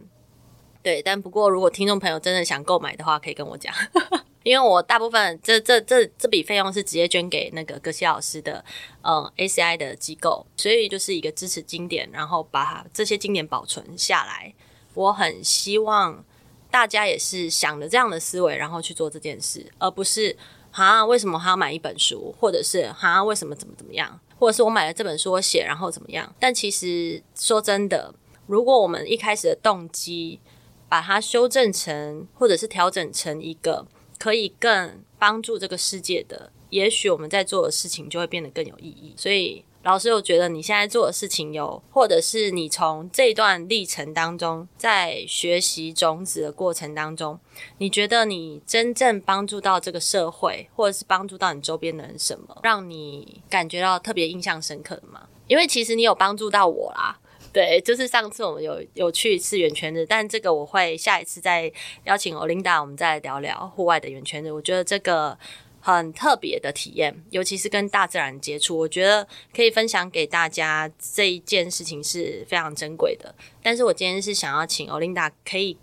[0.83, 1.03] 对。
[1.03, 3.74] 但不过如果听众朋友真的想购买的话，可以跟我讲。
[4.42, 8.64] 因为我大部分这这这这笔费用是直接捐给那个葛西老师的，
[9.03, 14.55] 嗯，ACI 的机构，所以就是一个支持经典，然后把这些经典保存下来。
[14.94, 16.24] 我很希望
[16.70, 20.37] 大家也是想着这样的思维，然后去做这件事，而不是
[20.70, 26.33] 啊，为什么还要买一本书，或者是啊，为什么怎么怎么样，或者是我买了这本书我写，然后怎么样？
[26.38, 28.14] 但其实说真的，
[28.46, 30.40] 如果我们一开始的动机
[30.88, 33.87] 把它修正成，或者是调整成一个。
[34.22, 39.14] 可以更帮助这个世界的，也许我们在做的事情就会变得更有意义。
[39.16, 47.40] 所以，老师，我觉得你现在做的事情有，或者是你从这段历程当中，在学习种子的过程当中，
[47.78, 55.22] 你觉得你真正帮助到这个社会，或者是帮助到你周边的人什么，让你感觉到特别印象深刻的吗？
[55.46, 57.18] 因为其实你有帮助到我啦。
[57.52, 61.72] 对，就是上次我们有有去一次圆圈日， 但这个我会下一次再
[62.04, 64.52] 邀请欧琳达，我们再来聊聊户外的圆圈日。
[64.52, 65.36] 我觉得这个
[65.80, 73.34] 很特别的体验，尤其是跟大自然接触，我觉得可以分享给大家这一件事情是非常珍贵的。
[73.62, 75.76] 但是我今天是想要请欧琳达可以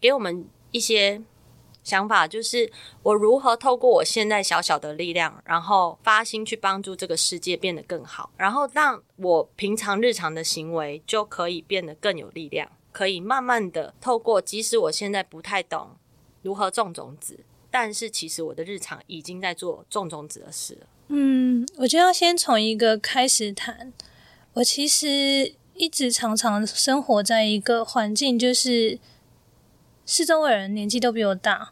[0.00, 1.20] 给我们一些。
[1.84, 2.70] 想法就是
[3.02, 15.96] 我如何透过我现在小小的力量，然后发心去帮助这个世界变得更好，然后让我平常日常的行为就可以变得更有力量，可以慢慢的透过，即使我现在不太懂
[16.42, 17.40] 如何种种子，
[17.72, 20.86] 但是其实我的日常已经在做种种子的事了。
[21.08, 23.92] 嗯，我就要先从一个开始谈。
[24.52, 29.00] 我其实一直常常生活在一个环境，就是。
[30.04, 31.70] 四周的人年纪都比我大，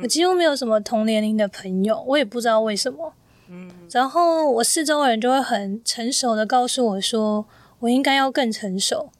[0.00, 3.12] 我几乎没有什么同年龄的朋友，我也不知道为什么。
[3.48, 7.44] 嗯，然后我四周的人就会很成熟的告诉我说，
[7.80, 9.10] 我应该要更成熟。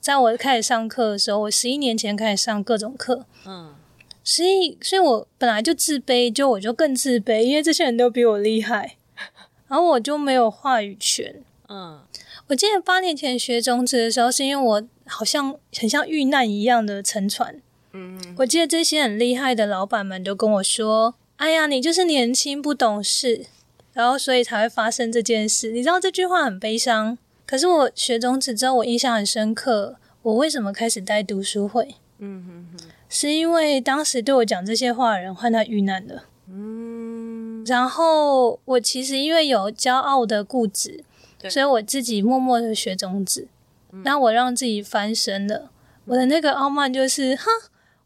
[0.00, 3.74] 在我开始上课的时候，我十一年前开始上各种课，嗯，
[4.24, 8.96] 所以，所以我本来就自卑，就我就更自卑，因为这些人都比我厉害，
[9.68, 11.42] 然后我就没有话语权。
[11.68, 12.00] 嗯，
[12.48, 17.60] 我记得八年前学种子的时候，是因为我好像很像遇难一样的沉船。
[17.92, 23.46] 嗯，我记得这些很厉害的老板们都跟我说：“哎呀，你就是年轻不懂事，
[23.92, 29.96] 然后所以才会发生这件事。”你知道这句话很悲伤，可是我学种子之后，我印象很深刻。
[30.22, 31.96] 我为什么开始带读书会？
[32.18, 36.24] 嗯哼哼，是因为当时对我讲这些话的人换他遇难了。
[36.48, 41.04] 嗯，然后我其实因为有骄傲的固执，
[41.48, 43.46] 所以我自己默默的学种子，
[44.02, 45.70] 那我让自己翻身了。
[46.06, 47.44] 我的那个傲慢就是，哈。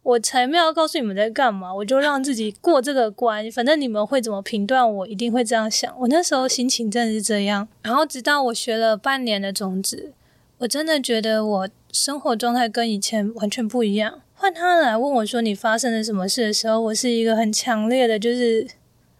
[0.04, 3.50] 我才没有告诉你们在干嘛，我就让自己过这个关。
[3.50, 5.92] 反正你们会怎么评断我，一定会这样想。
[6.00, 7.68] 我那时候心情真的是这样。
[7.82, 10.12] 然后直到我学了半年的种子，
[10.58, 14.20] 我真的觉得我生活状态跟以前完全不一样。
[14.40, 18.64] 换他来问我说你发生了什么事的时候，我是一个很强烈的，就是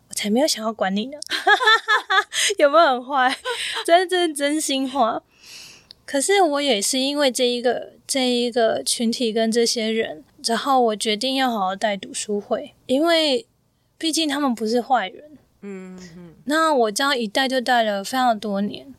[0.08, 1.18] 我才没有想要管你呢。
[2.56, 3.36] 有没有很坏？
[3.84, 5.22] 真真，真心话。
[6.06, 10.24] 可是我也是因为这一个这一个群体跟这些人。
[10.46, 13.44] 然后我决定要好好带读书会，因为
[13.98, 15.24] 毕竟他们不是坏人。
[15.62, 16.34] 嗯嗯。
[16.44, 18.94] 那我这样一带就带了非常多年，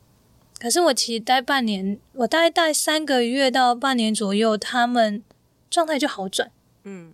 [0.60, 5.24] 可是我其实待半年，我大概带三个月到半年左右，他们
[5.70, 6.52] 状态就好转。
[6.84, 7.14] 嗯。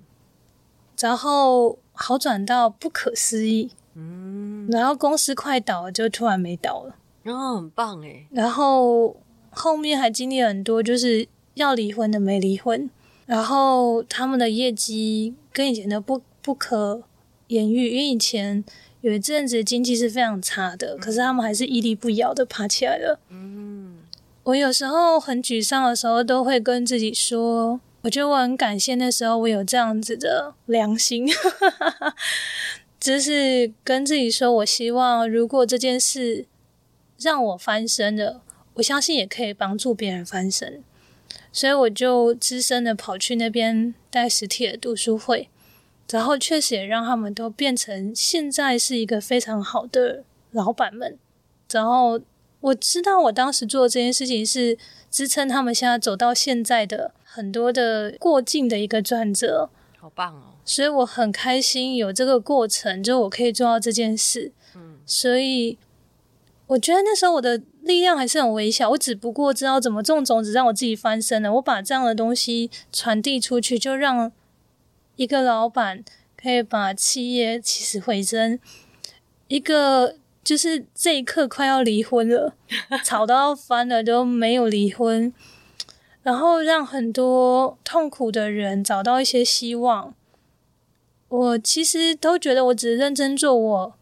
[1.00, 3.72] 然后好转到不可思议。
[3.96, 4.68] 嗯。
[4.72, 6.96] 然后公司快倒了，就突然没倒了。
[7.26, 8.28] 哦，很棒诶。
[8.32, 9.16] 然后
[9.52, 12.90] 后面还经历很多，就是要离婚的没离婚。
[13.26, 17.02] 然后他们的业绩跟以前的不不可
[17.48, 18.64] 言喻，因为以前
[19.02, 23.20] 有一阵子经济是非常差的，可是他们还是屹立不摇的爬起来了。
[23.30, 23.98] 嗯，
[24.44, 31.28] 我有时候很沮丧的时候，都会跟自己说，我觉得我很感谢那时候我有这样子的良心，
[33.00, 36.46] 就是跟自己说，我希望如果这件事
[37.18, 38.44] 让我翻身了，
[38.76, 40.84] 我相信也可以帮助别人翻身。
[41.52, 45.50] 所以我就资深的跑去那边带实体的读书会，
[46.12, 51.18] 然后确实也让他们都变成现在是一个非常好的老板们。
[51.72, 52.22] 然后
[52.62, 54.78] 我知道我当时做的这件事情是
[55.10, 59.70] 支撑他们现在走到现在的很多的过境的一个转折，
[60.00, 60.56] 好棒哦！
[60.64, 64.52] 所以我很开心有这个过程，就我可以做到这件事。
[64.76, 65.78] 嗯，所以
[66.68, 67.62] 我觉得那时候我的。
[67.86, 71.54] 力量还是很微小，我只不过知道怎么种种子，让我自己翻身了。
[71.54, 74.32] 我把这样的东西传递出去，就让
[75.18, 76.04] 一个老板
[76.36, 78.60] 可以把企业起死回生。
[79.50, 82.56] 一个就是这一刻快要离婚了，
[83.04, 85.32] 吵到要翻了都没有离婚，
[86.26, 90.16] 然后让很多痛苦的人找到一些希望。
[91.28, 93.94] 我其实都觉得我只是认真做我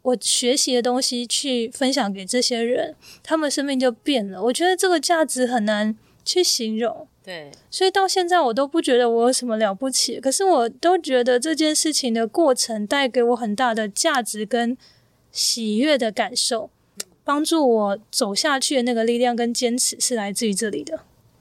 [0.00, 4.42] 我学习的东西去分享给这些人，他们生命就变了。
[4.44, 5.94] 我觉得这个价值很难
[6.24, 7.06] 去形容。
[7.22, 14.74] 对，所以到现在我都不觉得我有什么了不起，可是我都觉得这件事情的过程带给我很大的价值跟
[15.30, 16.70] 喜悦的感受，
[17.22, 21.00] 帮助我走下去的那个力量跟坚持是来自于这里的。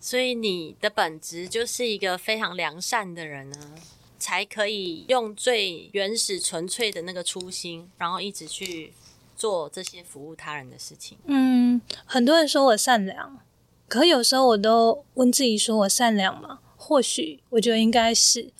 [0.09, 3.75] 所以你的本质就是一个非常良善的人呢，
[4.17, 8.91] 才可以用最原始纯粹的那个初心，然后一直去
[9.37, 11.15] 做这些服务他人的事情。
[11.25, 13.37] 嗯，很多人说我善良。
[13.87, 18.51] 可有时候我都问自己说：“我善良吗？”或许我觉得应该是。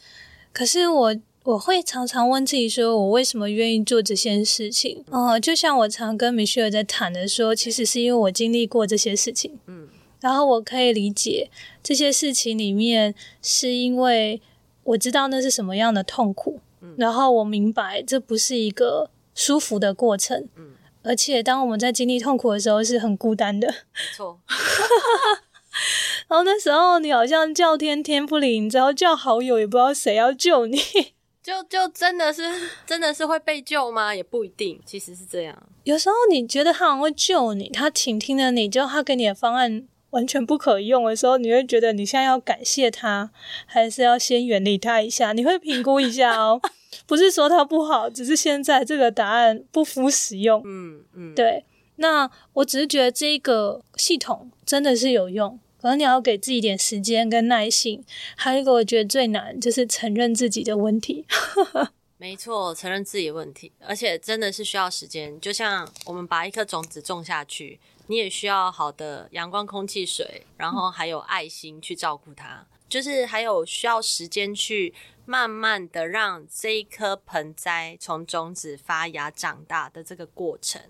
[0.54, 9.88] 可是我我会常常问自己说：“我为什么愿意做这些事情？”嗯，就像我常跟米歇尔在谈的说，其实是因为我经历过这些事情，嗯，
[10.20, 11.50] 然后我可以理解
[11.82, 14.42] 这些事情里面是因为
[14.84, 20.74] 我知道那是什么样的痛苦，嗯，然后我明白这不是一个舒服的过程，嗯。
[21.02, 23.68] 而且，当我们在经历痛苦的时候，是很孤单的。
[23.96, 24.38] 没错。
[26.28, 30.78] 然后那时候，你好像叫天天不灵，然后叫好友也不知道谁要救你，
[31.42, 32.44] 就就真的是
[32.86, 34.14] 真的是会被救吗？
[34.14, 35.70] 也不一定，其实是这样。
[35.86, 43.32] 有时候你觉得他好像会救你，他倾听了你，就他给你的方案完全不可用的时候，你会觉得你现在要感谢他，
[43.66, 45.34] 还是要先远离他一下？
[45.34, 46.62] 你会评估一下哦。
[47.06, 50.62] 不是说他不好，只是现在这个答案不敷实用。
[50.66, 51.64] 嗯嗯，对。
[51.98, 58.04] 那我只是觉得这个系统真的是有用，可能你要给自己一点时间跟耐心。
[58.36, 61.26] 还有一个我觉得最难就是承认自己的问题。
[62.18, 65.40] 没错，承认自己的问题，而且真的是需要时间。
[65.40, 67.80] 就像我们把一颗种子种下去，
[68.10, 72.66] 你也需要好的阳光、空气、水，然后还有爱心去照顾它。
[72.90, 74.96] 就是还有需要时间去
[75.26, 80.82] 慢慢的让这一颗盆栽从种子发芽长大的这个过程，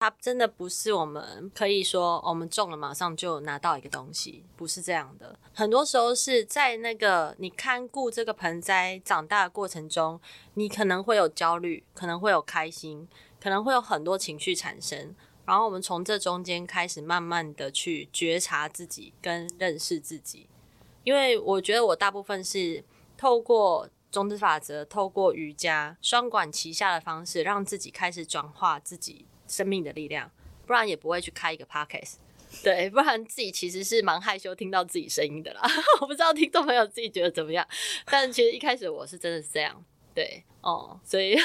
[0.00, 5.38] 它真的不是我们可以说我们种了马上就拿到一个东西，不是这样的。
[5.54, 10.20] 很多时候是在那个你看顾这个盆栽长大的过程中，
[10.52, 13.08] 你可能会有焦虑，可能会有开心，
[13.40, 15.14] 可能会有很多情绪产生，
[15.46, 20.48] 然后我们从这中间开始慢慢的去觉察自己跟认识自己。
[21.04, 22.84] 因为我觉得我大部分是
[23.16, 30.30] 透过种子法则，透过瑜伽双管齐下的方式，让自己开始转化自己生命的力量，
[30.66, 32.14] 不然也不会去开一个 podcast。
[32.62, 35.60] 对，不然自己其实是蛮害羞听到自己声音的啦。
[36.00, 37.66] 我不知道听众朋友自己觉得怎么样，
[38.06, 39.84] 但其实一开始我是真的是这样。
[40.14, 41.36] 对，哦，所以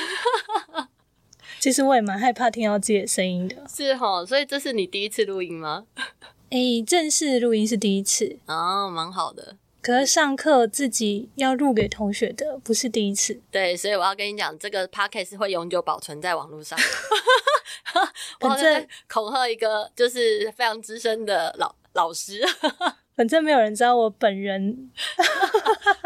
[1.61, 3.55] 其实我也蛮害怕听到自己的声音的。
[3.69, 5.85] 是齁，所以这是你第一次录音吗？
[6.49, 9.57] 诶、欸，正式录音是第一次哦，蛮好的。
[9.79, 16.77] 可是上课自己要录给同学的不是第一次，对，所以我要跟你讲，这个 podcast 会永久保存在网络上。
[18.39, 22.41] 反正恐吓一个就是非常资深的老老师。
[23.15, 24.89] 反正没有人知道我本人。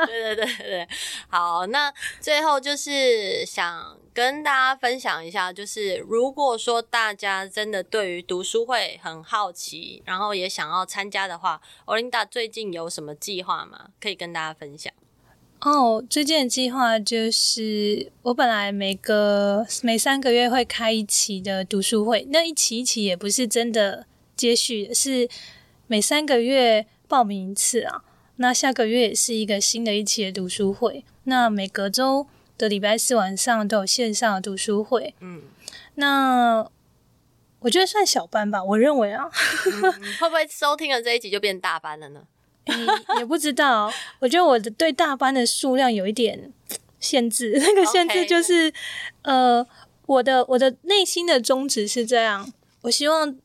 [0.06, 0.88] 对对对对，
[1.30, 13.90] 好，那最后就是想跟大家分享一下，就是如果说大家真的对于读书会很好奇，然后也想要参加的话，Olinda 最近有什么计划吗？
[14.00, 14.94] 可以跟大家分享。
[15.60, 24.06] 哦，最近的计划就是我本来每个每三个月会开一期的读书会，那一期一期也不是真的
[24.38, 25.28] 接续，是
[25.88, 26.88] 每三个月。
[27.08, 28.04] 报名一次啊，
[28.38, 31.06] 那下个月也是一个新的一期的读书会。
[31.26, 32.26] 那每隔周
[32.58, 35.14] 的礼拜四晚上都有线上的读书会。
[35.20, 35.42] 嗯，
[35.96, 36.68] 那
[37.60, 39.30] 我觉得算小班吧，我认为啊，
[39.66, 42.22] 嗯、 会不会收听了这一集就变大班了呢？
[42.66, 42.76] 欸、
[43.20, 43.92] 也不知道。
[44.20, 46.52] 我觉得我的对大班的数量有一点
[47.00, 48.74] 限制， 那个限制就是.
[49.22, 49.66] 呃，
[50.08, 53.36] 我的我的内心的宗旨是这样，我希望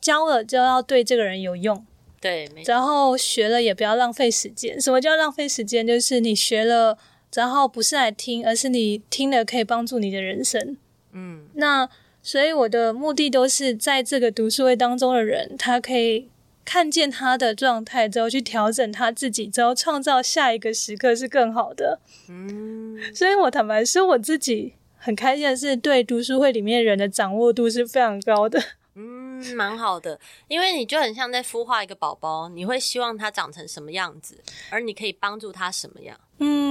[0.00, 1.84] 教了就要对这个人有用。
[2.20, 4.80] 对，然后学了也不要浪费时间。
[4.80, 5.86] 什么叫浪费时间？
[5.86, 6.98] 就是你学了，
[7.34, 10.76] 然后不是来听，而是你听了可以帮助你的人生。
[11.12, 11.88] 嗯，那
[12.22, 16.28] 所以我的目的都是在这个读书会当中的人，他可以
[16.64, 22.00] 看见他的状态之后去调整他自己，之后创造下一个时刻是更好的。
[22.28, 28.60] 嗯，所以我坦白说，我自己很开心的是，对读书会里面人的掌握度是非常高的。
[28.94, 30.18] 嗯，蛮好的，
[30.48, 36.18] 因为你就很像在孵化一个宝宝，你会希望他长成什么样子，而你可以帮助他什么样？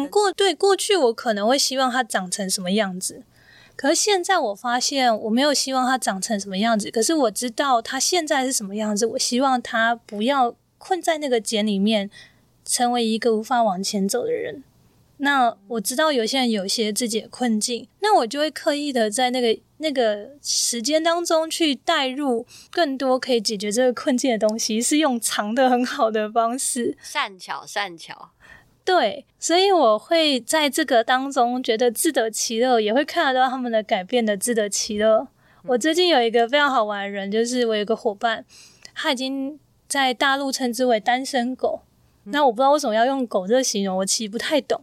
[0.07, 3.23] 过对过去我可能会希望他长成什么样子，
[3.75, 12.09] 可是现在我发现我没有希望他长成什么样子，可是我知道他现在是什么样子，我希望他不要困在那个茧里面，
[12.65, 14.63] 成为一个无法往前走的人。
[15.19, 28.29] 那我知道有些人有些自己的困境，那我就会刻意的在那个那个时间当中去带入更多可以解决这个困境的东西，是用藏的很好的方式，善巧善巧。
[28.87, 35.17] 对，所以我会在这个当中觉得自得其乐，也会看得到他们的改变的自得其乐。
[35.17, 35.27] 嗯、
[35.65, 38.45] 我最近有一个非常好玩的人，就是我有一个伙伴，
[38.95, 39.59] 他已经
[39.89, 41.81] 在大陆称之为单身狗。
[42.23, 44.81] 那我不知道为什么要用狗这个形容，我其实不太懂。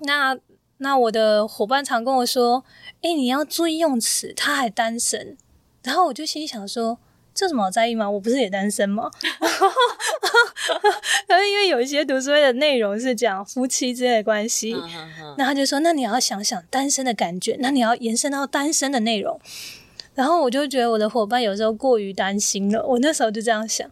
[0.00, 0.38] 那
[0.78, 2.64] 那我的伙伴常跟我说
[3.02, 5.36] ：“诶，你要注意用词，他还单身。”
[5.84, 6.98] 然后我就心想说
[7.36, 8.10] ：“这什么好在意吗？
[8.10, 9.10] 我不是也单身吗？”
[11.28, 14.74] 然后因为有一些读书会的内容是讲夫妻之间的关系，
[15.36, 19.38] 那他就说：“那你要想想单身的感觉，那你要延伸到单身的内容。”
[20.14, 22.84] 然后我就觉得我的伙伴有时候过于担心了。
[22.86, 23.88] 我那时候就这样想。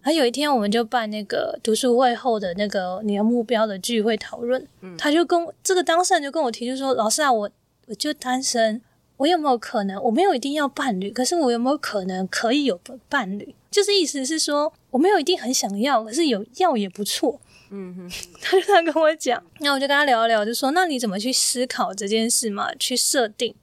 [0.00, 4.66] 然后有一天，我们就办那个读书会后的那个你的目标的聚会讨论。
[4.80, 7.50] 嗯，他就跟这个当事人就跟我提出说：“老师啊，我
[7.86, 8.80] 我就单身，
[9.18, 10.02] 我有没有可能？
[10.02, 13.54] 我没有一定要伴侣，可是我有没有可能可以有个伴侣？
[13.70, 17.38] 就是意思是说，我没有一定很想要，可是有要也不错。”
[17.70, 18.10] 嗯哼，
[18.40, 19.42] 他就这样跟我讲。
[19.58, 22.74] 那我就跟他聊一聊，就说：“那你怎么去思考这件事嘛？
[22.76, 23.54] 去设定？”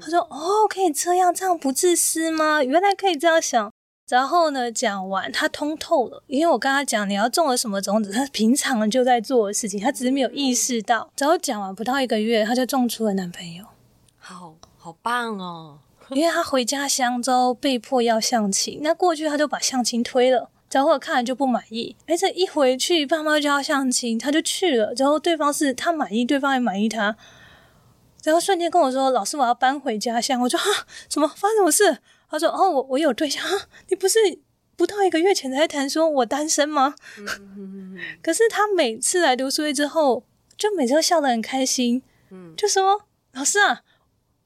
[0.00, 2.62] 他说：“哦，可以这样，这样不自私吗？
[2.62, 3.72] 原来可以这样想。”
[4.08, 11.10] 然后呢，讲完他通透了，因为我跟他讲你要种了什么种子，他平常就在做的事情，他只是没有意识到。
[11.18, 13.64] 然后讲完不到一个月，他就种出了男朋友，
[14.18, 14.54] 好
[14.88, 15.78] 好棒哦！
[16.08, 27.14] 因为他回家乡之后被迫要相亲，那过去他就把相亲推了，然后看了就不满意，而且一回去爸妈就要相亲，他就去了，然后对方是他满意，对方也满意他，
[28.24, 31.28] 然后瞬间跟我说：“老师，我要搬回家乡。”我说：“哈，什么？
[31.28, 31.98] 发生什么事？”
[32.30, 33.44] 他说：“哦，我我有对象，
[33.90, 34.18] 你不是
[34.74, 36.94] 不到一个月前才谈说我单身吗？”
[38.24, 40.24] 可是他每次来读书会之后，
[40.56, 42.02] 就每次都笑得很开心，
[42.56, 43.02] 就说
[43.34, 43.82] ：“老师啊，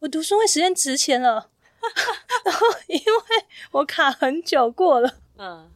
[0.02, 1.48] 我读书会时间值钱了。
[2.44, 5.70] ”然后因为我卡很久过了，嗯，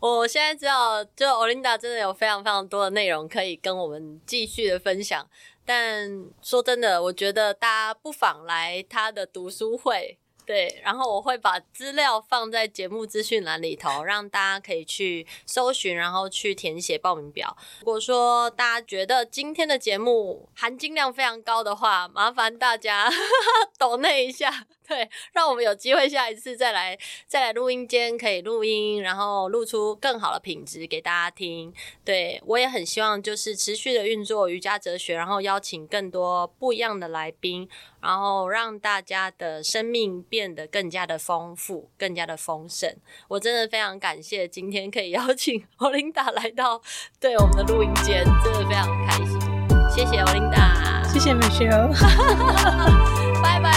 [0.00, 5.28] 我现在知道，就 Olinda 真的有非常非常多的内容可以跟我们继续的分享。
[5.64, 10.18] 但说真的，我觉得大家不妨来他的读书会。
[10.46, 17.56] 对，然后我会把资料放在节目资讯栏里头，让大家可以去搜寻，然后去填写报名表。
[17.80, 23.10] 如果说大家觉得今天的节目含金量非常高的话，麻烦大家
[23.76, 24.66] 抖内一下。
[24.86, 31.72] 对，让我们有机会下一次再来，再来录音间可以录音，然后录出更好的品质给大家听。
[32.04, 37.68] 对，我也很希望就是持续的运作瑜伽哲学，然后邀请更多不一样的来宾，
[38.00, 42.94] 然后让大家的生命变得更加的丰富，更加的丰盛。
[43.28, 46.80] 我真的非常感谢今天可以邀请 Olinda 来到
[47.20, 49.40] 对我们的录音间，真的非常开心。
[49.88, 51.88] 谢谢 Olinda，谢谢 Michelle，
[53.42, 53.72] 拜拜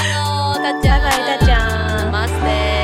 [0.71, 0.81] 喽。
[0.81, 1.57] 大家，拜拜，大家
[2.11, 2.78] ，Namaste。